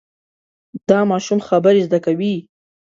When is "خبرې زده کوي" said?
1.49-2.35